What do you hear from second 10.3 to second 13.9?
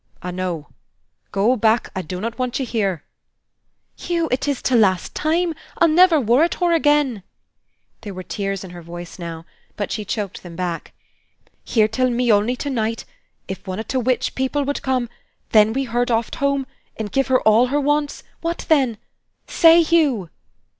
them back: "Hear till me only to night! If one of